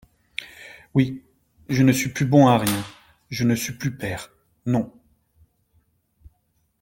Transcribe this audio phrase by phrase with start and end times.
[0.95, 1.23] Oui,
[1.69, 2.83] je ne suis plus bon à rien,
[3.29, 4.31] je ne suis plus père!
[4.65, 4.91] non.